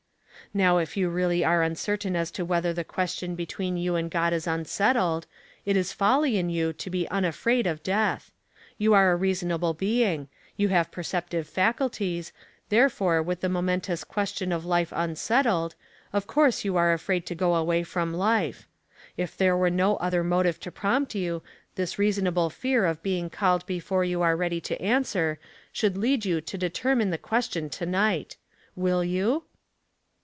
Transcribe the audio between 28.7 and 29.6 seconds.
Will you?"